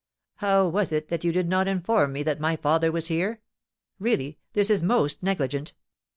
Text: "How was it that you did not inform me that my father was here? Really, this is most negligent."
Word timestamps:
"How 0.37 0.67
was 0.67 0.91
it 0.91 1.09
that 1.09 1.23
you 1.23 1.31
did 1.31 1.47
not 1.47 1.67
inform 1.67 2.13
me 2.13 2.23
that 2.23 2.39
my 2.39 2.55
father 2.55 2.91
was 2.91 3.05
here? 3.05 3.39
Really, 3.99 4.39
this 4.53 4.71
is 4.71 4.81
most 4.81 5.21
negligent." 5.21 5.75